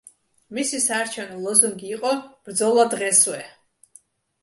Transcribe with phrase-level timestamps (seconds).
[0.57, 2.17] მისი საარჩევნო ლოზუნგი იყო
[2.49, 3.47] „ბრძოლა დღესვე“.